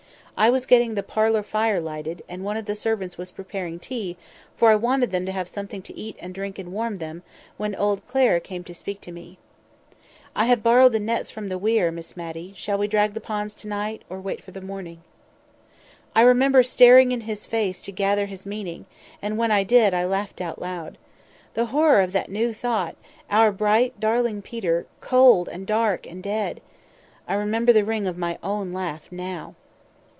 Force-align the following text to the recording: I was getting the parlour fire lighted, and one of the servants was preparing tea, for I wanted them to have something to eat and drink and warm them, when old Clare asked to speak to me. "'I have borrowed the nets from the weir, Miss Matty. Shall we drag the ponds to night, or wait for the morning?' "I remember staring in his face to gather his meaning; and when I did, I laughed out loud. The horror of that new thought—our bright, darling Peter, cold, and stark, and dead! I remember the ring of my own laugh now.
I 0.37 0.49
was 0.49 0.65
getting 0.65 0.95
the 0.95 1.03
parlour 1.03 1.43
fire 1.43 1.79
lighted, 1.79 2.23
and 2.27 2.43
one 2.43 2.57
of 2.57 2.65
the 2.65 2.73
servants 2.75 3.15
was 3.15 3.31
preparing 3.31 3.77
tea, 3.77 4.17
for 4.57 4.71
I 4.71 4.75
wanted 4.75 5.11
them 5.11 5.23
to 5.27 5.31
have 5.31 5.47
something 5.47 5.83
to 5.83 5.95
eat 5.95 6.15
and 6.19 6.33
drink 6.33 6.57
and 6.57 6.73
warm 6.73 6.97
them, 6.97 7.21
when 7.57 7.75
old 7.75 8.07
Clare 8.07 8.37
asked 8.49 8.65
to 8.65 8.73
speak 8.73 9.01
to 9.01 9.11
me. 9.11 9.37
"'I 10.35 10.45
have 10.45 10.63
borrowed 10.63 10.93
the 10.93 10.99
nets 10.99 11.29
from 11.29 11.49
the 11.49 11.59
weir, 11.59 11.91
Miss 11.91 12.17
Matty. 12.17 12.53
Shall 12.55 12.79
we 12.79 12.87
drag 12.87 13.13
the 13.13 13.21
ponds 13.21 13.53
to 13.55 13.67
night, 13.67 14.01
or 14.09 14.19
wait 14.19 14.43
for 14.43 14.49
the 14.49 14.61
morning?' 14.61 15.03
"I 16.15 16.21
remember 16.21 16.63
staring 16.63 17.11
in 17.11 17.21
his 17.21 17.45
face 17.45 17.83
to 17.83 17.91
gather 17.91 18.25
his 18.25 18.43
meaning; 18.43 18.87
and 19.21 19.37
when 19.37 19.51
I 19.51 19.61
did, 19.61 19.93
I 19.93 20.05
laughed 20.05 20.41
out 20.41 20.59
loud. 20.59 20.97
The 21.53 21.65
horror 21.67 22.01
of 22.01 22.13
that 22.13 22.31
new 22.31 22.51
thought—our 22.51 23.51
bright, 23.51 23.99
darling 23.99 24.41
Peter, 24.41 24.87
cold, 25.01 25.49
and 25.49 25.67
stark, 25.67 26.07
and 26.07 26.23
dead! 26.23 26.61
I 27.27 27.35
remember 27.35 27.71
the 27.71 27.85
ring 27.85 28.07
of 28.07 28.17
my 28.17 28.39
own 28.41 28.73
laugh 28.73 29.07
now. 29.11 29.53